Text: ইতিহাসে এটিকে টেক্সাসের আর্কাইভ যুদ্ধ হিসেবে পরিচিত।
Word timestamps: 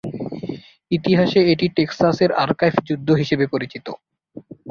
ইতিহাসে 0.91 1.39
এটিকে 1.51 1.75
টেক্সাসের 1.77 2.31
আর্কাইভ 2.43 2.75
যুদ্ধ 2.87 3.07
হিসেবে 3.11 3.45
পরিচিত। 3.47 3.85